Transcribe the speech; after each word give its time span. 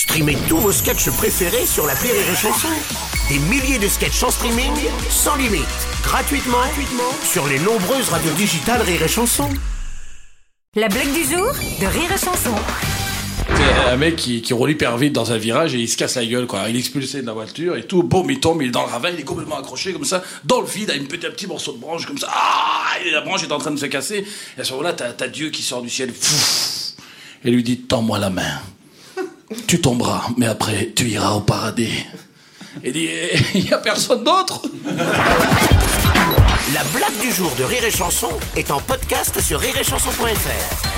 Streamez 0.00 0.38
tous 0.48 0.56
vos 0.56 0.72
sketchs 0.72 1.10
préférés 1.10 1.66
sur 1.66 1.86
la 1.86 1.92
Rire 1.92 2.14
et 2.14 2.34
Chanson. 2.34 2.68
Des 3.28 3.38
milliers 3.38 3.78
de 3.78 3.86
sketchs 3.86 4.22
en 4.22 4.30
streaming, 4.30 4.72
sans 5.10 5.36
limite, 5.36 5.60
gratuitement, 6.02 6.56
gratuitement 6.56 7.12
sur 7.22 7.46
les 7.46 7.58
nombreuses 7.58 8.08
radios 8.08 8.32
digitales 8.32 8.80
Rire 8.80 9.02
et 9.02 9.08
Chanson. 9.08 9.50
La 10.74 10.88
blague 10.88 11.12
du 11.12 11.22
jour 11.24 11.52
de 11.52 11.84
Rire 11.84 12.10
et 12.14 12.18
Chanson. 12.18 12.54
C'est 13.54 13.90
un 13.90 13.96
mec 13.98 14.16
qui, 14.16 14.40
qui 14.40 14.54
roule 14.54 14.70
hyper 14.70 14.96
vite 14.96 15.12
dans 15.12 15.32
un 15.32 15.36
virage 15.36 15.74
et 15.74 15.78
il 15.78 15.88
se 15.88 15.98
casse 15.98 16.14
la 16.14 16.24
gueule, 16.24 16.46
quoi. 16.46 16.70
Il 16.70 16.76
est 16.76 16.78
expulsé 16.78 17.20
de 17.20 17.26
la 17.26 17.34
voiture 17.34 17.76
et 17.76 17.82
tout, 17.82 18.02
boum, 18.02 18.30
il 18.30 18.40
tombe, 18.40 18.62
il 18.62 18.68
est 18.68 18.70
dans 18.70 18.86
le 18.86 18.90
ravin, 18.90 19.10
il 19.10 19.20
est 19.20 19.24
complètement 19.24 19.58
accroché 19.58 19.92
comme 19.92 20.06
ça, 20.06 20.22
dans 20.44 20.62
le 20.62 20.66
vide, 20.66 20.90
à 20.90 20.94
une 20.94 21.08
petite, 21.08 21.26
un 21.26 21.30
petit 21.30 21.46
morceau 21.46 21.74
de 21.74 21.78
branche 21.78 22.06
comme 22.06 22.16
ça. 22.16 22.28
Ah 22.32 22.94
et 23.04 23.10
la 23.10 23.20
branche 23.20 23.42
est 23.42 23.52
en 23.52 23.58
train 23.58 23.70
de 23.70 23.78
se 23.78 23.84
casser. 23.84 24.24
Et 24.56 24.60
à 24.62 24.64
ce 24.64 24.70
moment-là, 24.72 24.94
t'as, 24.94 25.12
t'as 25.12 25.28
Dieu 25.28 25.50
qui 25.50 25.62
sort 25.62 25.82
du 25.82 25.90
ciel, 25.90 26.10
et 27.44 27.50
lui 27.50 27.62
dit 27.62 27.80
Tends-moi 27.80 28.18
la 28.18 28.30
main. 28.30 28.60
Tu 29.66 29.80
tomberas, 29.80 30.22
mais 30.36 30.46
après, 30.46 30.92
tu 30.94 31.06
iras 31.08 31.32
au 31.32 31.40
paradis. 31.40 32.04
Et 32.84 32.92
Il 33.54 33.64
n'y 33.64 33.72
a 33.72 33.78
personne 33.78 34.22
d'autre 34.22 34.62
La 36.74 36.84
blague 36.94 37.18
du 37.20 37.32
jour 37.32 37.50
de 37.58 37.64
Rire 37.64 37.84
et 37.84 37.90
Chanson 37.90 38.30
est 38.56 38.70
en 38.70 38.80
podcast 38.80 39.40
sur 39.40 39.58
rireetchanson.fr. 39.58 40.89